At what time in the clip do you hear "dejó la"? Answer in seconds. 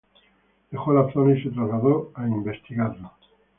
0.71-1.13